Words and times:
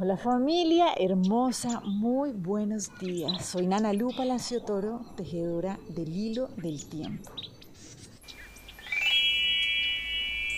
Hola 0.00 0.16
familia 0.16 0.94
hermosa, 0.96 1.80
muy 1.80 2.30
buenos 2.30 2.96
días. 3.00 3.44
Soy 3.44 3.66
Nana 3.66 3.92
Lu 3.92 4.14
Palacio 4.16 4.62
Toro, 4.62 5.00
tejedora 5.16 5.76
del 5.88 6.14
hilo 6.14 6.50
del 6.56 6.88
tiempo. 6.88 7.32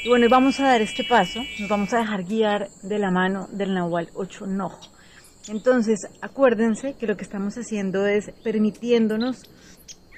Y 0.04 0.08
bueno, 0.10 0.26
vamos 0.28 0.60
a 0.60 0.64
dar 0.64 0.82
este 0.82 1.04
paso, 1.04 1.40
nos 1.58 1.70
vamos 1.70 1.90
a 1.94 2.00
dejar 2.00 2.24
guiar 2.24 2.68
de 2.82 2.98
la 2.98 3.10
mano 3.10 3.48
del 3.50 3.72
Nahual 3.72 4.10
8 4.12 4.46
Nojo. 4.46 4.90
Entonces, 5.48 6.00
acuérdense 6.20 6.92
que 7.00 7.06
lo 7.06 7.16
que 7.16 7.24
estamos 7.24 7.56
haciendo 7.56 8.06
es 8.06 8.30
permitiéndonos, 8.44 9.44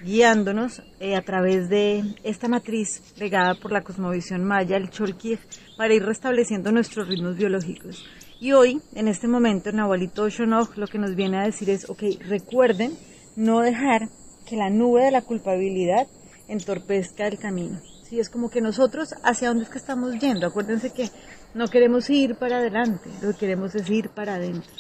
guiándonos 0.03 0.83
eh, 0.99 1.15
a 1.15 1.23
través 1.23 1.69
de 1.69 2.03
esta 2.25 2.49
matriz 2.49 3.15
legada 3.19 3.55
por 3.55 3.71
la 3.71 3.85
cosmovisión 3.85 4.43
maya, 4.43 4.77
el 4.77 4.91
Cholkir, 4.91 5.39
para 5.77 5.95
ir 5.95 6.05
restableciendo 6.05 6.73
nuestros 6.73 7.07
ritmos 7.07 7.37
biológicos. 7.37 8.05
Y 8.43 8.55
hoy, 8.55 8.83
en 8.97 9.07
este 9.07 9.29
momento, 9.29 9.71
Nahualito 9.71 10.29
Shonoj 10.29 10.77
lo 10.77 10.89
que 10.89 10.99
nos 10.99 11.15
viene 11.15 11.39
a 11.39 11.45
decir 11.45 11.71
es, 11.71 11.89
ok, 11.89 12.03
recuerden 12.27 12.99
no 13.37 13.61
dejar 13.61 14.09
que 14.49 14.57
la 14.57 14.69
nube 14.69 15.05
de 15.05 15.13
la 15.13 15.23
culpabilidad 15.23 16.09
entorpezca 16.49 17.29
el 17.29 17.39
camino. 17.39 17.81
Sí, 18.03 18.19
es 18.19 18.29
como 18.29 18.51
que 18.51 18.61
nosotros, 18.61 19.15
¿hacia 19.23 19.47
dónde 19.47 19.63
es 19.63 19.71
que 19.71 19.79
estamos 19.79 20.19
yendo? 20.19 20.49
Acuérdense 20.49 20.91
que 20.91 21.09
no 21.55 21.69
queremos 21.69 22.11
ir 22.11 22.35
para 22.35 22.57
adelante, 22.57 23.11
lo 23.23 23.31
que 23.31 23.39
queremos 23.39 23.77
es 23.77 23.89
ir 23.89 24.09
para 24.09 24.35
adentro. 24.35 24.73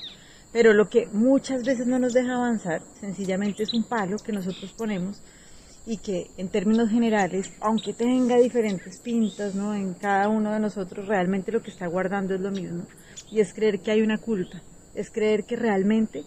Pero 0.52 0.72
lo 0.72 0.88
que 0.88 1.06
muchas 1.12 1.62
veces 1.62 1.86
no 1.86 2.00
nos 2.00 2.14
deja 2.14 2.34
avanzar, 2.34 2.82
sencillamente 2.98 3.62
es 3.62 3.72
un 3.74 3.84
palo 3.84 4.16
que 4.16 4.32
nosotros 4.32 4.72
ponemos 4.72 5.22
y 5.86 5.96
que 5.98 6.30
en 6.36 6.48
términos 6.48 6.90
generales, 6.90 7.52
aunque 7.60 7.92
tenga 7.92 8.36
diferentes 8.36 9.00
pintas, 9.00 9.54
¿no? 9.54 9.74
En 9.74 9.94
cada 9.94 10.28
uno 10.28 10.52
de 10.52 10.60
nosotros 10.60 11.08
realmente 11.08 11.52
lo 11.52 11.62
que 11.62 11.70
está 11.70 11.86
guardando 11.86 12.34
es 12.34 12.40
lo 12.40 12.50
mismo 12.50 12.84
y 13.30 13.40
es 13.40 13.52
creer 13.52 13.80
que 13.80 13.90
hay 13.90 14.02
una 14.02 14.18
culpa, 14.18 14.60
es 14.94 15.10
creer 15.10 15.44
que 15.44 15.56
realmente 15.56 16.24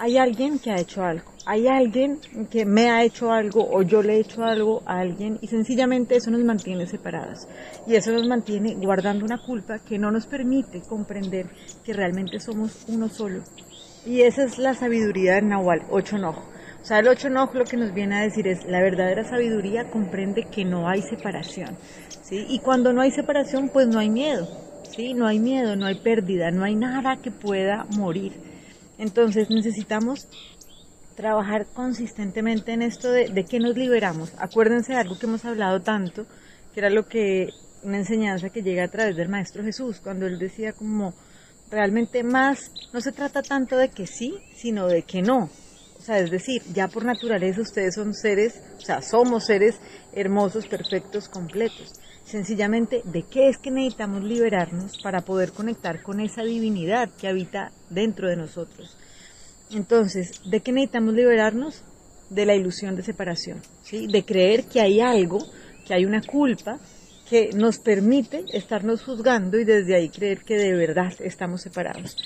hay 0.00 0.16
alguien 0.16 0.58
que 0.58 0.70
ha 0.70 0.80
hecho 0.80 1.02
algo, 1.02 1.32
hay 1.44 1.66
alguien 1.66 2.20
que 2.50 2.64
me 2.64 2.88
ha 2.88 3.02
hecho 3.04 3.32
algo 3.32 3.68
o 3.68 3.82
yo 3.82 4.02
le 4.02 4.14
he 4.14 4.20
hecho 4.20 4.44
algo 4.44 4.82
a 4.86 5.00
alguien 5.00 5.38
y 5.42 5.48
sencillamente 5.48 6.16
eso 6.16 6.30
nos 6.30 6.44
mantiene 6.44 6.86
separados 6.86 7.48
y 7.86 7.96
eso 7.96 8.12
nos 8.12 8.26
mantiene 8.26 8.74
guardando 8.74 9.24
una 9.24 9.38
culpa 9.38 9.80
que 9.80 9.98
no 9.98 10.10
nos 10.10 10.26
permite 10.26 10.82
comprender 10.82 11.46
que 11.84 11.92
realmente 11.92 12.38
somos 12.38 12.84
uno 12.88 13.08
solo. 13.08 13.42
Y 14.06 14.22
esa 14.22 14.44
es 14.44 14.58
la 14.58 14.74
sabiduría 14.74 15.34
del 15.34 15.48
Nahual, 15.48 15.82
ocho 15.90 16.16
enojo. 16.16 16.44
Sea, 16.88 17.00
el 17.00 17.08
ocho 17.08 17.26
enojo 17.26 17.58
lo 17.58 17.66
que 17.66 17.76
nos 17.76 17.92
viene 17.92 18.16
a 18.16 18.22
decir 18.22 18.48
es 18.48 18.64
la 18.64 18.80
verdadera 18.80 19.22
sabiduría 19.22 19.90
comprende 19.90 20.44
que 20.44 20.64
no 20.64 20.88
hay 20.88 21.02
separación. 21.02 21.76
¿sí? 22.22 22.46
Y 22.48 22.60
cuando 22.60 22.94
no 22.94 23.02
hay 23.02 23.10
separación, 23.10 23.68
pues 23.68 23.86
no 23.88 23.98
hay 23.98 24.08
miedo. 24.08 24.48
¿sí? 24.96 25.12
No 25.12 25.26
hay 25.26 25.38
miedo, 25.38 25.76
no 25.76 25.84
hay 25.84 25.96
pérdida, 25.96 26.50
no 26.50 26.64
hay 26.64 26.76
nada 26.76 27.18
que 27.20 27.30
pueda 27.30 27.84
morir. 27.90 28.32
Entonces 28.96 29.50
necesitamos 29.50 30.28
trabajar 31.14 31.66
consistentemente 31.74 32.72
en 32.72 32.80
esto 32.80 33.12
de, 33.12 33.28
de 33.28 33.58
nos 33.60 33.76
liberamos. 33.76 34.32
Acuérdense 34.38 34.94
de 34.94 35.00
algo 35.00 35.18
que 35.18 35.26
hemos 35.26 35.44
hablado 35.44 35.82
tanto, 35.82 36.24
que 36.72 36.80
era 36.80 36.88
lo 36.88 37.06
que, 37.06 37.50
una 37.82 37.98
enseñanza 37.98 38.48
que 38.48 38.62
llega 38.62 38.84
a 38.84 38.88
través 38.88 39.14
del 39.14 39.28
Maestro 39.28 39.62
Jesús, 39.62 40.00
cuando 40.02 40.24
él 40.26 40.38
decía 40.38 40.72
como, 40.72 41.12
realmente 41.70 42.22
más, 42.22 42.72
no 42.94 43.02
se 43.02 43.12
trata 43.12 43.42
tanto 43.42 43.76
de 43.76 43.90
que 43.90 44.06
sí, 44.06 44.38
sino 44.56 44.86
de 44.86 45.02
que 45.02 45.20
no. 45.20 45.50
Sea, 46.08 46.20
es 46.20 46.30
decir, 46.30 46.62
ya 46.72 46.88
por 46.88 47.04
naturaleza 47.04 47.60
ustedes 47.60 47.94
son 47.94 48.14
seres, 48.14 48.62
o 48.78 48.80
sea, 48.80 49.02
somos 49.02 49.44
seres 49.44 49.74
hermosos, 50.14 50.66
perfectos, 50.66 51.28
completos 51.28 52.00
sencillamente 52.24 53.02
de 53.04 53.24
qué 53.24 53.50
es 53.50 53.58
que 53.58 53.70
necesitamos 53.70 54.24
liberarnos 54.24 55.02
para 55.02 55.20
poder 55.20 55.52
conectar 55.52 56.02
con 56.02 56.20
esa 56.20 56.42
divinidad 56.44 57.10
que 57.20 57.28
habita 57.28 57.72
dentro 57.90 58.26
de 58.26 58.36
nosotros. 58.36 58.96
Entonces, 59.70 60.40
¿de 60.46 60.60
qué 60.60 60.72
necesitamos 60.72 61.12
liberarnos? 61.12 61.82
De 62.30 62.46
la 62.46 62.54
ilusión 62.54 62.96
de 62.96 63.02
separación, 63.02 63.60
¿sí? 63.82 64.06
de 64.06 64.24
creer 64.24 64.64
que 64.64 64.80
hay 64.80 65.00
algo, 65.00 65.38
que 65.86 65.92
hay 65.92 66.06
una 66.06 66.22
culpa 66.22 66.78
que 67.28 67.50
nos 67.54 67.78
permite 67.78 68.44
estarnos 68.54 69.02
juzgando 69.02 69.58
y 69.58 69.64
desde 69.64 69.94
ahí 69.94 70.08
creer 70.08 70.42
que 70.42 70.56
de 70.56 70.72
verdad 70.72 71.12
estamos 71.20 71.60
separados. 71.60 72.16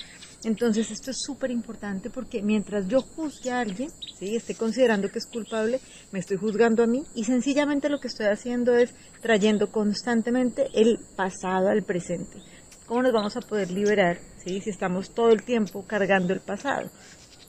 Entonces 0.43 0.91
esto 0.91 1.11
es 1.11 1.17
súper 1.21 1.51
importante 1.51 2.09
porque 2.09 2.41
mientras 2.41 2.87
yo 2.87 3.01
juzgue 3.01 3.51
a 3.51 3.61
alguien, 3.61 3.89
¿sí? 4.19 4.35
esté 4.35 4.55
considerando 4.55 5.09
que 5.09 5.19
es 5.19 5.25
culpable, 5.25 5.79
me 6.11 6.19
estoy 6.19 6.37
juzgando 6.37 6.83
a 6.83 6.87
mí 6.87 7.05
y 7.15 7.23
sencillamente 7.23 7.87
lo 7.87 7.99
que 7.99 8.09
estoy 8.09 8.25
haciendo 8.25 8.75
es 8.75 8.93
trayendo 9.21 9.71
constantemente 9.71 10.67
el 10.73 10.99
pasado 11.15 11.69
al 11.69 11.83
presente. 11.83 12.39
¿Cómo 12.85 13.03
nos 13.03 13.13
vamos 13.13 13.37
a 13.37 13.41
poder 13.41 13.71
liberar 13.71 14.19
¿sí? 14.43 14.59
si 14.59 14.69
estamos 14.69 15.11
todo 15.11 15.29
el 15.29 15.43
tiempo 15.43 15.85
cargando 15.87 16.33
el 16.33 16.41
pasado? 16.41 16.89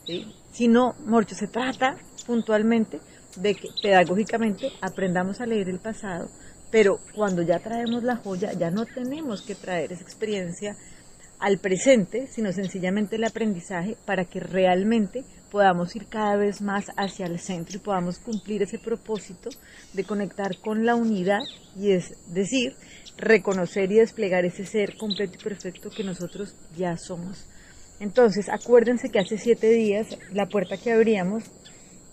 ¿sí? 0.06 0.33
Si 0.53 0.69
no, 0.69 0.94
Morcho, 1.04 1.34
se 1.34 1.49
trata 1.49 1.97
puntualmente 2.27 3.00
de 3.37 3.56
que 3.56 3.69
pedagógicamente 3.83 4.71
aprendamos 4.81 5.41
a 5.41 5.47
leer 5.47 5.69
el 5.69 5.81
pasado, 5.81 6.28
pero 6.71 7.00
cuando 7.12 7.43
ya 7.43 7.59
traemos 7.59 8.04
la 8.04 8.16
joya 8.16 8.53
ya 8.53 8.71
no 8.71 8.87
tenemos 8.87 9.43
que 9.43 9.56
traer 9.56 9.93
esa 9.93 10.03
experiencia 10.03 10.77
al 11.39 11.59
presente, 11.59 12.27
sino 12.27 12.53
sencillamente 12.53 13.17
el 13.17 13.25
aprendizaje 13.25 13.97
para 14.05 14.25
que 14.25 14.41
realmente 14.41 15.25
podamos 15.50 15.95
ir 15.95 16.06
cada 16.06 16.37
vez 16.37 16.61
más 16.61 16.87
hacia 16.97 17.27
el 17.27 17.39
centro 17.39 17.77
y 17.77 17.81
podamos 17.81 18.19
cumplir 18.19 18.62
ese 18.62 18.78
propósito 18.78 19.50
de 19.93 20.05
conectar 20.05 20.59
con 20.59 20.84
la 20.84 20.97
unidad 20.97 21.43
y 21.77 21.93
es 21.93 22.15
decir, 22.27 22.75
reconocer 23.17 23.93
y 23.93 23.97
desplegar 23.97 24.45
ese 24.45 24.67
ser 24.67 24.97
completo 24.97 25.39
y 25.39 25.45
perfecto 25.45 25.91
que 25.91 26.03
nosotros 26.03 26.56
ya 26.77 26.97
somos. 26.97 27.47
Entonces, 28.01 28.49
acuérdense 28.49 29.11
que 29.11 29.21
hace 29.21 29.39
siete 29.39 29.69
días 29.69 30.09
la 30.33 30.47
puerta 30.47 30.77
que 30.77 30.93
abríamos 30.93 31.45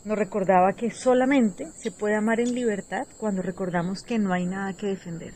nos 0.05 0.17
recordaba 0.17 0.73
que 0.73 0.91
solamente 0.91 1.67
se 1.75 1.91
puede 1.91 2.15
amar 2.15 2.39
en 2.39 2.53
libertad 2.53 3.07
cuando 3.17 3.41
recordamos 3.41 4.03
que 4.03 4.19
no 4.19 4.33
hay 4.33 4.45
nada 4.45 4.73
que 4.73 4.87
defender. 4.87 5.33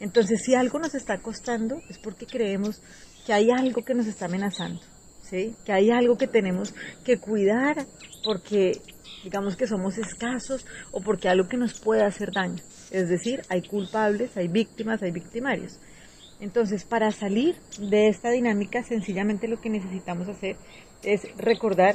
Entonces, 0.00 0.42
si 0.44 0.54
algo 0.54 0.78
nos 0.78 0.94
está 0.94 1.18
costando, 1.18 1.80
es 1.88 1.98
porque 1.98 2.26
creemos 2.26 2.82
que 3.26 3.32
hay 3.32 3.50
algo 3.50 3.82
que 3.84 3.94
nos 3.94 4.06
está 4.06 4.26
amenazando, 4.26 4.80
¿sí? 5.22 5.54
Que 5.64 5.72
hay 5.72 5.90
algo 5.90 6.16
que 6.16 6.26
tenemos 6.26 6.74
que 7.04 7.18
cuidar 7.18 7.86
porque 8.24 8.80
digamos 9.22 9.56
que 9.56 9.66
somos 9.66 9.96
escasos 9.96 10.66
o 10.92 11.00
porque 11.00 11.28
algo 11.28 11.48
que 11.48 11.56
nos 11.56 11.80
puede 11.80 12.04
hacer 12.04 12.32
daño. 12.32 12.62
Es 12.90 13.08
decir, 13.08 13.42
hay 13.48 13.62
culpables, 13.62 14.36
hay 14.36 14.48
víctimas, 14.48 15.02
hay 15.02 15.12
victimarios. 15.12 15.78
Entonces, 16.40 16.84
para 16.84 17.10
salir 17.10 17.56
de 17.78 18.08
esta 18.08 18.30
dinámica, 18.30 18.82
sencillamente 18.82 19.48
lo 19.48 19.60
que 19.60 19.70
necesitamos 19.70 20.28
hacer 20.28 20.56
es 21.02 21.22
recordar 21.36 21.94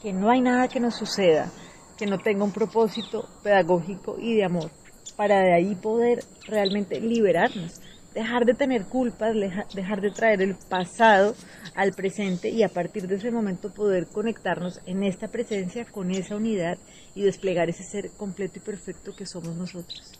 que 0.00 0.12
no 0.12 0.30
hay 0.30 0.40
nada 0.40 0.68
que 0.68 0.80
nos 0.80 0.96
suceda 0.96 1.50
que 1.96 2.06
no 2.06 2.18
tenga 2.18 2.44
un 2.44 2.52
propósito 2.52 3.28
pedagógico 3.42 4.16
y 4.18 4.34
de 4.34 4.44
amor 4.44 4.70
para 5.16 5.40
de 5.40 5.54
ahí 5.54 5.74
poder 5.74 6.24
realmente 6.46 7.00
liberarnos, 7.00 7.80
dejar 8.14 8.44
de 8.44 8.54
tener 8.54 8.84
culpas, 8.84 9.34
dejar 9.74 10.00
de 10.00 10.10
traer 10.10 10.42
el 10.42 10.54
pasado 10.54 11.34
al 11.74 11.92
presente 11.92 12.50
y 12.50 12.62
a 12.62 12.68
partir 12.68 13.06
de 13.08 13.16
ese 13.16 13.30
momento 13.30 13.72
poder 13.72 14.06
conectarnos 14.06 14.80
en 14.86 15.02
esta 15.02 15.28
presencia 15.28 15.84
con 15.84 16.10
esa 16.10 16.36
unidad 16.36 16.78
y 17.14 17.22
desplegar 17.22 17.70
ese 17.70 17.84
ser 17.84 18.10
completo 18.10 18.58
y 18.58 18.62
perfecto 18.62 19.14
que 19.16 19.26
somos 19.26 19.56
nosotros. 19.56 20.18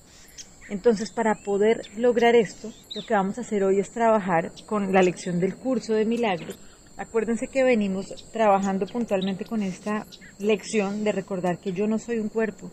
Entonces, 0.69 1.11
para 1.11 1.35
poder 1.35 1.83
lograr 1.97 2.35
esto, 2.35 2.73
lo 2.95 3.03
que 3.05 3.15
vamos 3.15 3.37
a 3.37 3.43
hacer 3.43 3.65
hoy 3.65 3.79
es 3.79 3.91
trabajar 3.91 4.53
con 4.65 4.93
la 4.93 5.03
lección 5.03 5.39
del 5.39 5.57
curso 5.57 5.93
de 5.93 6.07
milagro. 6.07 6.55
Acuérdense 6.97 7.49
que 7.49 7.65
venimos 7.65 8.07
trabajando 8.33 8.87
puntualmente 8.87 9.45
con 9.45 9.63
esta 9.63 10.07
lección 10.39 11.05
de 11.05 11.13
recordar 11.13 11.59
que 11.59 11.73
yo 11.73 11.87
no 11.87 11.99
soy 11.99 12.19
un 12.19 12.29
cuerpo, 12.29 12.71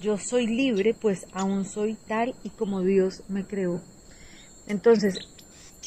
yo 0.00 0.16
soy 0.16 0.46
libre, 0.46 0.94
pues 0.94 1.26
aún 1.32 1.64
soy 1.64 1.94
tal 2.08 2.34
y 2.42 2.50
como 2.50 2.80
Dios 2.82 3.22
me 3.28 3.44
creó. 3.44 3.80
Entonces, 4.66 5.18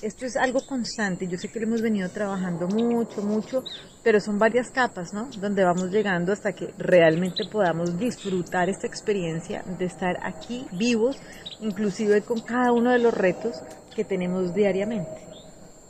esto 0.01 0.25
es 0.25 0.35
algo 0.35 0.59
constante, 0.66 1.28
yo 1.28 1.38
sé 1.38 1.47
que 1.47 1.59
lo 1.59 1.68
hemos 1.68 1.81
venido 1.81 2.09
trabajando 2.09 2.68
mucho, 2.68 3.21
mucho, 3.21 3.63
pero 4.04 4.19
son 4.19 4.38
varias 4.38 4.69
capas, 4.69 5.13
¿no? 5.13 5.30
Donde 5.39 5.63
vamos 5.63 5.92
llegando 5.92 6.33
hasta 6.33 6.51
que 6.54 6.74
realmente 6.77 7.45
podamos 7.50 7.98
disfrutar 7.98 8.69
esta 8.69 8.86
experiencia 8.86 9.63
de 9.80 9.86
estar 9.86 10.18
aquí 10.21 10.66
vivos, 10.74 11.18
inclusive 11.62 12.21
con 12.21 12.42
cada 12.42 12.74
uno 12.74 12.92
de 12.92 13.00
los 13.00 13.13
retos 13.13 13.56
que 13.95 14.04
tenemos 14.04 14.54
diariamente. 14.54 15.27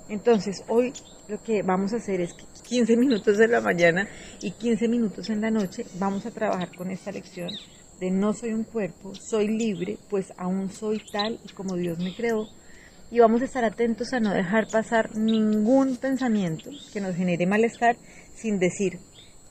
Entonces, 0.10 0.64
hoy 0.68 0.94
lo 1.28 1.42
que 1.42 1.64
vamos 1.64 1.94
a 1.94 1.98
hacer 1.98 2.22
es 2.22 2.34
que 2.34 2.46
15 2.68 2.98
minutos 2.98 3.40
en 3.40 3.52
la 3.52 3.62
mañana 3.62 4.08
y 4.42 4.52
15 4.52 4.88
minutos 4.88 5.30
en 5.30 5.42
la 5.42 5.50
noche 5.50 5.86
vamos 5.98 6.26
a 6.26 6.32
trabajar 6.32 6.76
con 6.76 6.92
esta 6.92 7.12
lección 7.12 7.50
de 8.00 8.12
no 8.12 8.34
soy 8.34 8.54
un 8.54 8.64
cuerpo, 8.64 9.14
soy 9.16 9.48
libre, 9.48 9.98
pues 10.10 10.34
aún 10.38 10.72
soy 10.72 11.02
tal 11.12 11.40
y 11.44 11.54
como 11.54 11.76
Dios 11.76 12.00
me 12.00 12.16
creó. 12.16 12.48
Y 13.12 13.20
vamos 13.20 13.42
a 13.42 13.46
estar 13.46 13.64
atentos 13.64 14.12
a 14.14 14.20
no 14.20 14.34
dejar 14.34 14.68
pasar 14.68 15.16
ningún 15.16 15.98
pensamiento 15.98 16.72
que 16.92 17.02
nos 17.02 17.16
genere 17.16 17.46
malestar 17.46 17.96
sin 18.36 18.60
decir, 18.60 19.00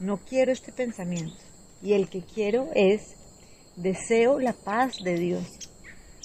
no 0.01 0.19
quiero 0.19 0.51
este 0.51 0.73
pensamiento. 0.73 1.37
Y 1.81 1.93
el 1.93 2.09
que 2.09 2.23
quiero 2.23 2.69
es, 2.75 3.15
deseo 3.77 4.39
la 4.39 4.53
paz 4.53 4.95
de 5.05 5.17
Dios. 5.17 5.45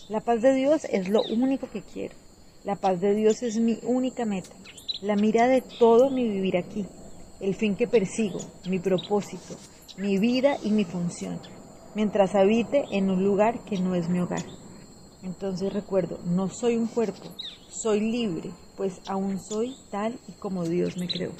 La 0.09 0.21
paz 0.21 0.41
de 0.41 0.53
Dios 0.53 0.85
es 0.85 1.09
lo 1.09 1.21
único 1.21 1.69
que 1.69 1.81
quiero. 1.81 2.15
La 2.63 2.75
paz 2.75 2.99
de 3.01 3.13
Dios 3.13 3.43
es 3.43 3.57
mi 3.59 3.79
única 3.83 4.25
meta. 4.25 4.55
la 5.01 5.15
mira 5.15 5.47
de 5.47 5.61
todo 5.61 6.09
mi 6.09 6.27
vivir 6.27 6.57
aquí, 6.57 6.85
el 7.39 7.53
fin 7.53 7.75
que 7.75 7.87
persigo, 7.87 8.39
mi 8.67 8.79
propósito, 8.79 9.55
mi 9.97 10.17
vida 10.17 10.57
y 10.63 10.71
mi 10.71 10.85
función, 10.85 11.39
mientras 11.97 12.35
habite 12.35 12.85
en 12.91 13.09
un 13.09 13.23
lugar 13.23 13.65
que 13.65 13.79
no 13.79 13.95
es 13.95 14.07
mi 14.07 14.19
hogar. 14.19 14.43
Entonces 15.23 15.73
recuerdo, 15.73 16.19
no 16.27 16.47
soy 16.47 16.77
un 16.77 16.85
cuerpo, 16.85 17.23
soy 17.69 17.99
libre, 17.99 18.51
pues 18.75 19.01
aún 19.07 19.39
soy 19.39 19.75
tal 19.89 20.19
y 20.27 20.33
como 20.33 20.63
Dios 20.63 20.95
me 20.95 21.07
creó. 21.07 21.31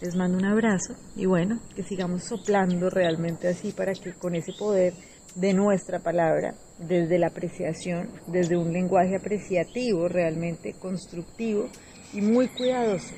Les 0.00 0.14
mando 0.14 0.38
un 0.38 0.44
abrazo 0.44 0.94
y 1.16 1.26
bueno, 1.26 1.58
que 1.74 1.82
sigamos 1.82 2.22
soplando 2.22 2.90
realmente 2.90 3.48
así 3.48 3.72
para 3.72 3.92
que 3.92 4.12
con 4.12 4.36
ese 4.36 4.52
poder 4.52 4.94
de 5.34 5.52
nuestra 5.52 5.98
palabra, 5.98 6.54
desde 6.78 7.18
la 7.18 7.26
apreciación, 7.26 8.08
desde 8.28 8.56
un 8.56 8.72
lenguaje 8.72 9.16
apreciativo, 9.16 10.06
realmente 10.06 10.74
constructivo 10.74 11.68
y 12.12 12.20
muy 12.20 12.46
cuidadoso, 12.46 13.14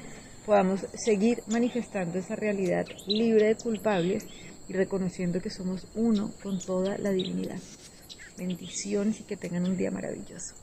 podamos 0.47 0.87
seguir 0.95 1.43
manifestando 1.47 2.19
esa 2.19 2.37
realidad 2.37 2.87
libre 3.07 3.49
de 3.49 3.57
culpables 3.57 4.27
y 4.69 4.73
reconociendo 4.73 5.41
que 5.41 5.51
somos 5.51 5.87
uno 5.95 6.33
con 6.43 6.59
toda 6.59 6.99
la 6.99 7.11
divinidad. 7.11 7.59
Bendiciones 8.37 9.21
y 9.21 9.25
que 9.25 9.37
tengan 9.37 9.65
un 9.65 9.77
día 9.77 9.91
maravilloso. 9.91 10.55